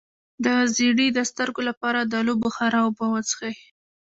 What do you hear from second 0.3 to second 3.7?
د زیړي د سترګو لپاره د الو بخارا اوبه وڅښئ